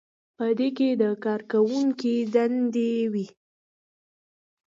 په 0.37 0.45
دې 0.57 0.69
کې 0.77 0.89
د 1.01 1.03
کارکوونکي 1.25 2.15
دندې 2.33 2.93
وي. 3.13 3.27